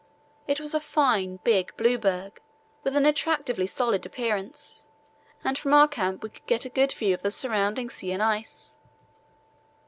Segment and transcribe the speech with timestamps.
[0.47, 2.41] It was a fine, big, blue berg
[2.81, 4.87] with an attractively solid appearance,
[5.43, 8.23] and from our camp we could get a good view of the surrounding sea and
[8.23, 8.77] ice.